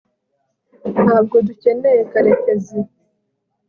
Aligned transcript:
ntabwo 0.93 1.35
dukeneye 1.47 2.01
karekezi 2.11 2.79